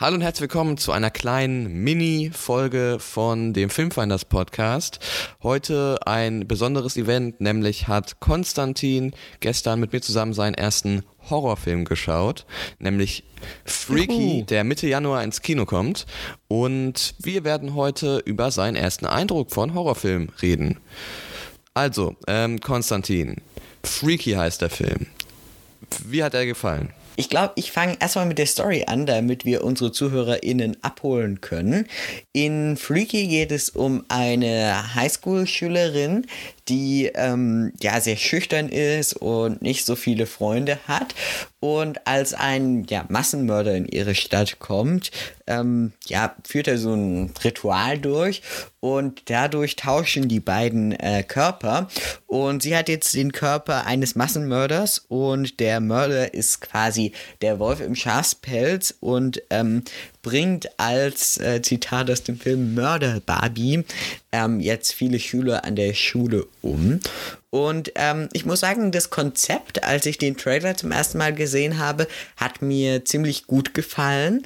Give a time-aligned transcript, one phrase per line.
[0.00, 5.00] Hallo und herzlich willkommen zu einer kleinen Mini-Folge von dem Filmfinders Podcast.
[5.42, 12.46] Heute ein besonderes Event, nämlich hat Konstantin gestern mit mir zusammen seinen ersten Horrorfilm geschaut,
[12.78, 13.24] nämlich
[13.64, 16.06] Freaky, der Mitte Januar ins Kino kommt.
[16.46, 20.78] Und wir werden heute über seinen ersten Eindruck von Horrorfilm reden.
[21.74, 23.38] Also, ähm, Konstantin,
[23.82, 25.08] Freaky heißt der Film.
[26.04, 26.92] Wie hat er gefallen?
[27.18, 31.88] Ich glaube, ich fange erstmal mit der Story an, damit wir unsere ZuhörerInnen abholen können.
[32.32, 36.28] In Freaky geht es um eine Highschool-Schülerin,
[36.68, 41.14] die ähm, ja sehr schüchtern ist und nicht so viele Freunde hat.
[41.60, 45.10] Und als ein ja, Massenmörder in ihre Stadt kommt,
[45.48, 48.42] ähm, ja, führt er so ein Ritual durch
[48.80, 51.88] und dadurch tauschen die beiden äh, Körper.
[52.26, 57.80] Und sie hat jetzt den Körper eines Massenmörders und der Mörder ist quasi der Wolf
[57.80, 59.82] im Schafspelz und ähm,
[60.28, 63.82] bringt als äh, Zitat aus dem Film Mörder Barbie
[64.30, 67.00] ähm, jetzt viele Schüler an der Schule um.
[67.48, 71.78] Und ähm, ich muss sagen, das Konzept, als ich den Trailer zum ersten Mal gesehen
[71.78, 74.42] habe, hat mir ziemlich gut gefallen.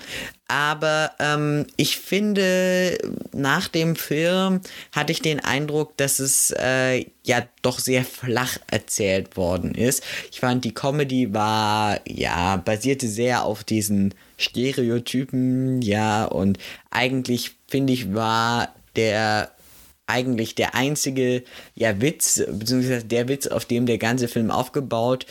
[0.53, 2.99] Aber ähm, ich finde,
[3.33, 4.61] nach dem Film
[4.95, 10.05] hatte ich den Eindruck, dass es äh, ja doch sehr flach erzählt worden ist.
[10.31, 16.59] Ich fand, die Comedy war, ja, basierte sehr auf diesen Stereotypen, ja, und
[16.91, 19.53] eigentlich finde ich, war der
[20.07, 25.25] eigentlich der einzige ja, Witz, beziehungsweise der Witz, auf dem der ganze Film aufgebaut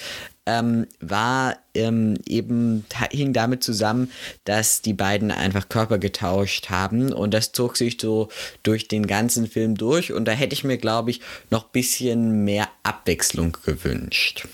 [0.51, 4.11] ähm, war, ähm, eben hing damit zusammen,
[4.43, 8.29] dass die beiden einfach Körper getauscht haben und das zog sich so
[8.63, 12.43] durch den ganzen Film durch und da hätte ich mir, glaube ich, noch ein bisschen
[12.43, 14.47] mehr Abwechslung gewünscht.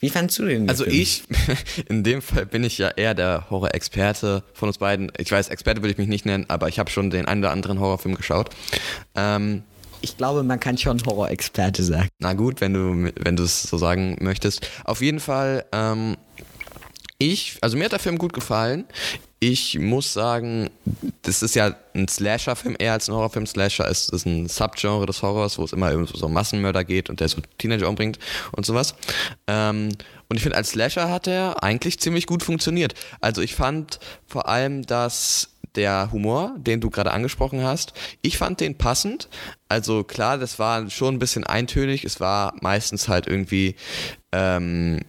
[0.00, 0.68] Wie fandst du den?
[0.68, 0.96] Also Film?
[0.96, 1.24] ich,
[1.88, 5.12] in dem Fall bin ich ja eher der Horror-Experte von uns beiden.
[5.18, 7.50] Ich weiß, Experte würde ich mich nicht nennen, aber ich habe schon den einen oder
[7.50, 8.48] anderen Horrorfilm geschaut.
[9.14, 9.62] Ähm,
[10.02, 12.08] ich glaube, man kann schon Horror-Experte sagen.
[12.18, 14.68] Na gut, wenn du wenn du es so sagen möchtest.
[14.84, 16.16] Auf jeden Fall, ähm,
[17.18, 18.86] ich, also mir hat der Film gut gefallen.
[19.40, 20.70] Ich muss sagen,
[21.22, 23.46] das ist ja ein Slasher-Film eher als ein Horrorfilm.
[23.46, 27.20] Slasher ist, ist ein Subgenre des Horrors, wo es immer so um Massenmörder geht und
[27.20, 28.18] der so Teenager umbringt
[28.52, 28.94] und sowas.
[29.46, 29.90] Ähm,
[30.28, 32.94] und ich finde, als Slasher hat er eigentlich ziemlich gut funktioniert.
[33.20, 37.92] Also ich fand vor allem, dass der Humor, den du gerade angesprochen hast,
[38.22, 39.28] ich fand den passend.
[39.68, 42.04] Also klar, das war schon ein bisschen eintönig.
[42.04, 43.76] Es war meistens halt irgendwie
[44.32, 45.00] ähm,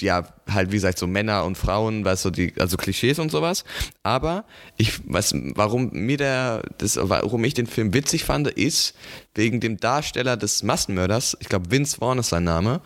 [0.00, 3.64] ja, halt wie gesagt, so Männer und Frauen, weißt du, die, also Klischees und sowas.
[4.02, 4.44] Aber
[4.76, 8.94] ich, was, warum mir der, das, warum ich den Film witzig fand, ist
[9.34, 12.80] wegen dem Darsteller des Massenmörders, ich glaube Vince Vaughn ist sein Name.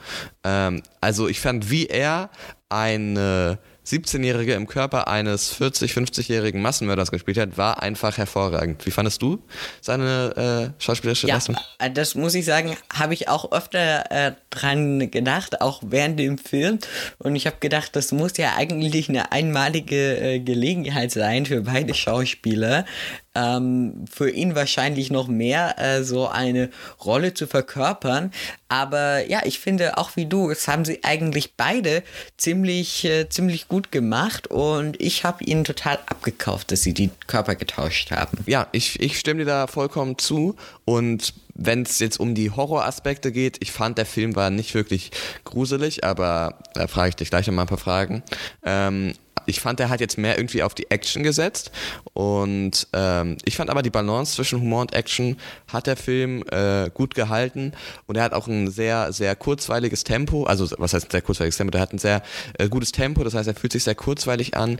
[0.45, 2.31] Ähm, also ich fand, wie er
[2.69, 8.85] eine 17-Jährige im Körper eines 40-, 50-jährigen Massenmörders gespielt hat, war einfach hervorragend.
[8.85, 9.43] Wie fandest du
[9.81, 11.57] seine äh, schauspielerische ja, Leistung?
[11.79, 16.37] Äh, das muss ich sagen, habe ich auch öfter äh, dran gedacht, auch während dem
[16.39, 16.79] Film.
[17.19, 21.95] Und ich habe gedacht, das muss ja eigentlich eine einmalige äh, Gelegenheit sein für beide
[21.95, 22.85] Schauspieler,
[23.39, 26.71] ähm, für ihn wahrscheinlich noch mehr äh, so eine
[27.05, 28.33] Rolle zu verkörpern.
[28.69, 32.03] Aber ja, ich finde auch wie du, es haben sie eigentlich beide
[32.37, 37.55] ziemlich, äh, ziemlich gut gemacht und ich habe ihnen total abgekauft, dass sie die Körper
[37.55, 38.39] getauscht haben.
[38.47, 43.33] Ja, ich, ich stimme dir da vollkommen zu und wenn es jetzt um die Horroraspekte
[43.33, 45.11] geht, ich fand, der Film war nicht wirklich
[45.45, 48.23] gruselig, aber da frage ich dich gleich noch mal ein paar Fragen.
[48.65, 49.15] Ähm,
[49.49, 51.73] ich fand, er hat jetzt mehr irgendwie auf die Action gesetzt.
[52.13, 55.39] Und ähm, ich fand aber die Balance zwischen Humor und Action
[55.73, 57.73] hat der Film äh, gut gehalten.
[58.07, 61.71] Und er hat auch ein sehr, sehr kurzweiliges Tempo, also was heißt sehr kurzweiliges Tempo,
[61.71, 62.23] der hat ein sehr
[62.59, 64.79] äh, gutes Tempo, das heißt, er fühlt sich sehr kurzweilig an.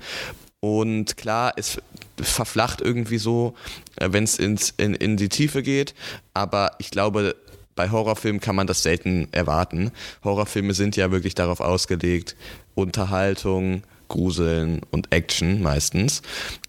[0.61, 1.79] Und klar, es
[2.21, 3.55] verflacht irgendwie so,
[3.97, 5.95] äh, wenn es in, in die Tiefe geht,
[6.35, 7.37] aber ich glaube,
[7.75, 9.93] bei Horrorfilmen kann man das selten erwarten.
[10.25, 12.37] Horrorfilme sind ja wirklich darauf ausgelegt,
[12.75, 16.23] Unterhaltung, Gruseln und Action meistens.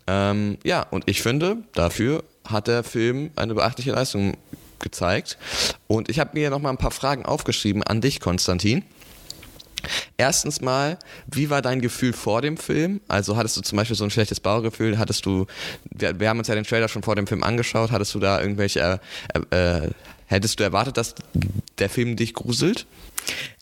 [0.07, 4.38] Ähm, ja, und ich finde, dafür hat der Film eine beachtliche Leistung
[4.80, 5.38] gezeigt.
[5.88, 8.83] Und ich habe mir noch mal ein paar Fragen aufgeschrieben an dich, Konstantin.
[10.18, 10.97] Erstens mal,
[11.27, 13.00] wie war dein Gefühl vor dem Film?
[13.07, 14.97] Also hattest du zum Beispiel so ein schlechtes Baugefühl?
[14.97, 15.45] Hattest du,
[15.92, 18.42] wir, wir haben uns ja den Trailer schon vor dem Film angeschaut, hattest du da
[18.42, 19.00] irgendwelche
[19.51, 19.89] äh, äh,
[20.30, 21.15] Hättest du erwartet, dass
[21.80, 22.85] der Film dich gruselt?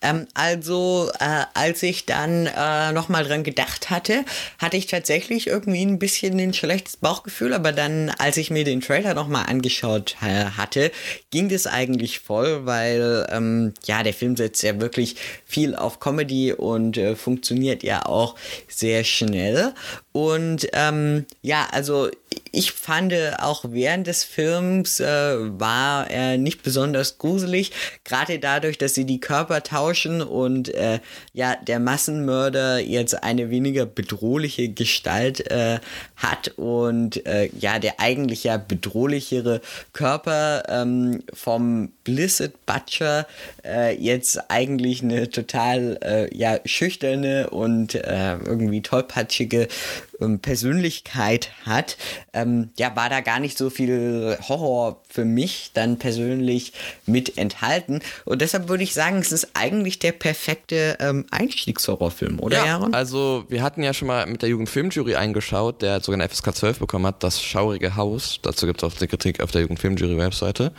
[0.02, 4.24] Ähm, also, äh, als ich dann äh, nochmal dran gedacht hatte,
[4.60, 8.82] hatte ich tatsächlich irgendwie ein bisschen ein schlechtes Bauchgefühl, aber dann, als ich mir den
[8.82, 10.92] Trailer nochmal angeschaut äh, hatte,
[11.32, 15.16] ging das eigentlich voll, weil, ähm, ja, der Film setzt ja wirklich
[15.46, 18.36] viel auf Comedy und äh, funktioniert ja auch
[18.68, 19.74] sehr schnell.
[20.18, 22.10] Und ähm, ja, also
[22.52, 27.72] ich fand auch während des Films äh, war er nicht besonders gruselig,
[28.04, 31.02] gerade dadurch, dass sie die Körper tauschen und äh,
[31.34, 35.80] ja, der Massenmörder jetzt eine weniger bedrohliche Gestalt äh,
[36.16, 39.62] hat und äh, ja, der eigentlich ja bedrohlichere
[39.94, 43.28] Körper ähm, vom Blizzard Butcher
[43.64, 49.68] äh, jetzt eigentlich eine total äh, ja, schüchterne und irgendwie tollpatschige
[50.20, 51.98] ähm, Persönlichkeit hat,
[52.34, 56.74] ähm, ja, war da gar nicht so viel Horror für mich dann persönlich
[57.06, 58.02] mit enthalten.
[58.26, 62.94] Und deshalb würde ich sagen, es ist eigentlich der perfekte ähm, Einstiegshorrorfilm, oder ja, Jaron?
[62.94, 66.80] Also, wir hatten ja schon mal mit der Jugendfilmjury eingeschaut, der sogar eine FSK 12
[66.80, 68.40] bekommen hat, das schaurige Haus.
[68.42, 70.72] Dazu gibt es auch die Kritik auf der Jugendfilmjury-Webseite.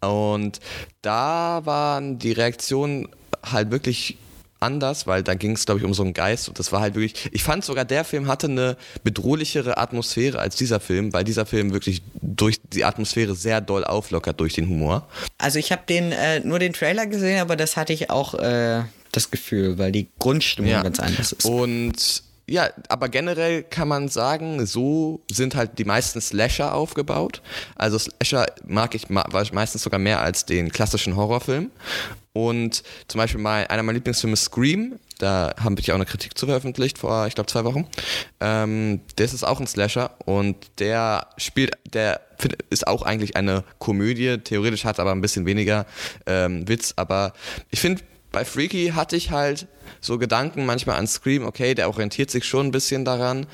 [0.00, 0.60] Und
[1.02, 3.08] da waren die Reaktionen
[3.42, 4.18] halt wirklich
[4.64, 6.94] anders, weil da ging es, glaube ich, um so einen Geist und das war halt
[6.94, 11.46] wirklich, ich fand sogar, der Film hatte eine bedrohlichere Atmosphäre als dieser Film, weil dieser
[11.46, 15.06] Film wirklich durch die Atmosphäre sehr doll auflockert durch den Humor.
[15.38, 18.82] Also ich habe den äh, nur den Trailer gesehen, aber das hatte ich auch äh,
[19.12, 20.82] das Gefühl, weil die Grundstimmung ja.
[20.82, 21.44] ganz anders ist.
[21.44, 27.40] Und ja, aber generell kann man sagen, so sind halt die meisten Slasher aufgebaut.
[27.74, 31.70] Also Slasher mag ich meistens sogar mehr als den klassischen Horrorfilm.
[32.34, 36.46] Und zum Beispiel mein, einer meiner Lieblingsfilme Scream, da haben wir auch eine Kritik zu
[36.46, 37.86] veröffentlicht vor, ich glaube, zwei Wochen.
[38.40, 42.20] Ähm, das ist auch ein Slasher und der spielt, der
[42.70, 44.38] ist auch eigentlich eine Komödie.
[44.38, 45.86] Theoretisch hat aber ein bisschen weniger
[46.26, 47.32] ähm, Witz, aber
[47.70, 48.02] ich finde,
[48.34, 49.68] bei Freaky hatte ich halt
[50.00, 53.46] so Gedanken manchmal an Scream, okay, der orientiert sich schon ein bisschen daran,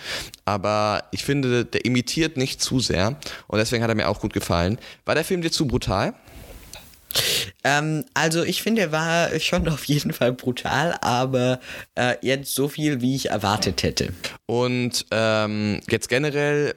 [0.47, 3.17] aber ich finde, der imitiert nicht zu sehr
[3.47, 4.79] und deswegen hat er mir auch gut gefallen.
[5.05, 6.15] War der Film dir zu brutal?
[7.63, 11.61] Ähm, also ich finde, er war schon auf jeden Fall brutal, aber
[11.95, 14.15] äh, jetzt so viel, wie ich erwartet hätte.
[14.47, 16.75] Und ähm, jetzt generell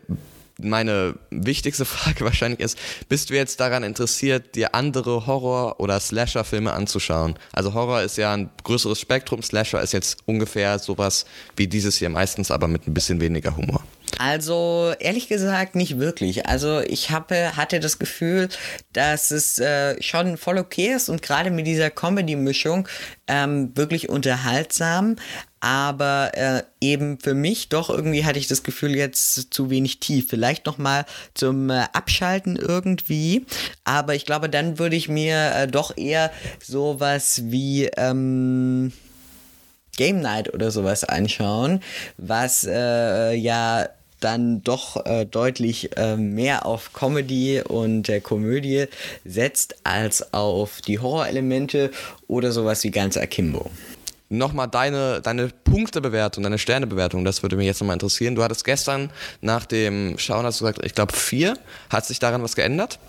[0.59, 2.77] meine wichtigste Frage wahrscheinlich ist,
[3.09, 7.35] bist du jetzt daran interessiert, dir andere Horror- oder Slasher-Filme anzuschauen?
[7.51, 12.09] Also Horror ist ja ein größeres Spektrum, Slasher ist jetzt ungefähr sowas wie dieses hier
[12.09, 13.83] meistens, aber mit ein bisschen weniger Humor.
[14.19, 16.45] Also ehrlich gesagt nicht wirklich.
[16.47, 18.49] Also ich habe, hatte das Gefühl,
[18.93, 22.87] dass es äh, schon voll okay ist und gerade mit dieser Comedy-Mischung
[23.27, 25.15] ähm, wirklich unterhaltsam.
[25.59, 30.27] Aber äh, eben für mich doch irgendwie hatte ich das Gefühl jetzt zu wenig tief.
[30.29, 33.45] Vielleicht noch mal zum äh, Abschalten irgendwie.
[33.85, 36.31] Aber ich glaube, dann würde ich mir äh, doch eher
[36.61, 38.91] sowas wie ähm,
[39.95, 41.81] Game Night oder sowas anschauen,
[42.17, 43.87] was äh, ja
[44.23, 48.85] dann doch äh, deutlich äh, mehr auf Comedy und äh, Komödie
[49.25, 51.91] setzt als auf die Horrorelemente
[52.27, 53.69] oder sowas wie ganz Akimbo
[54.33, 58.35] nochmal deine, deine Punktebewertung, deine Sternebewertung, das würde mich jetzt nochmal interessieren.
[58.35, 59.11] Du hattest gestern
[59.41, 61.57] nach dem Schauen, hast du gesagt, ich glaube vier.
[61.89, 62.99] Hat sich daran was geändert?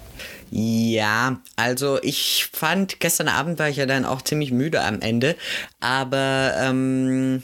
[0.51, 5.35] Ja, also ich fand, gestern Abend war ich ja dann auch ziemlich müde am Ende,
[5.81, 7.43] aber ähm,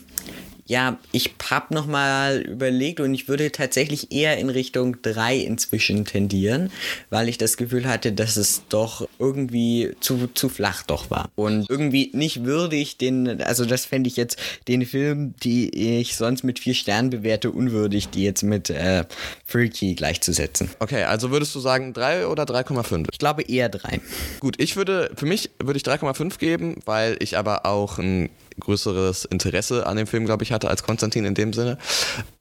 [0.70, 6.70] ja, ich habe nochmal überlegt und ich würde tatsächlich eher in Richtung 3 inzwischen tendieren,
[7.10, 11.28] weil ich das Gefühl hatte, dass es doch irgendwie zu, zu flach doch war.
[11.34, 14.38] Und irgendwie nicht würdig, den, also das fände ich jetzt
[14.68, 19.06] den Film, die ich sonst mit 4 Sternen bewerte, unwürdig, die jetzt mit äh,
[19.44, 20.70] Freaky gleichzusetzen.
[20.78, 23.08] Okay, also würdest du sagen 3 oder 3,5?
[23.10, 24.00] Ich glaube eher 3.
[24.38, 29.24] Gut, ich würde, für mich würde ich 3,5 geben, weil ich aber auch ein größeres
[29.24, 31.78] Interesse an dem Film, glaube ich, hatte als Konstantin in dem Sinne.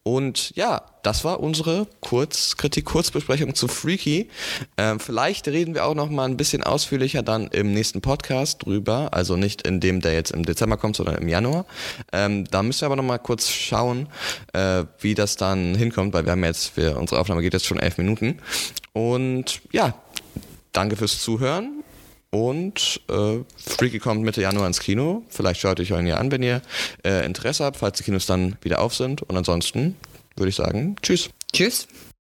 [0.04, 4.30] Und ja, das war unsere Kurzkritik, Kurzbesprechung zu Freaky.
[4.78, 9.10] Ähm, vielleicht reden wir auch noch mal ein bisschen ausführlicher dann im nächsten Podcast drüber.
[9.12, 11.66] Also nicht in dem, der jetzt im Dezember kommt, sondern im Januar.
[12.12, 14.08] Ähm, da müssen wir aber noch mal kurz schauen,
[14.54, 17.80] äh, wie das dann hinkommt, weil wir haben jetzt, für unsere Aufnahme geht jetzt schon
[17.80, 18.40] elf Minuten.
[18.94, 19.94] Und ja,
[20.72, 21.79] danke fürs Zuhören.
[22.32, 25.24] Und äh, Freaky kommt Mitte Januar ins Kino.
[25.30, 26.62] Vielleicht schaut euch ihn ja an, wenn ihr
[27.04, 29.24] äh, Interesse habt, falls die Kinos dann wieder auf sind.
[29.24, 29.96] Und ansonsten
[30.36, 31.30] würde ich sagen, tschüss.
[31.52, 31.88] Tschüss.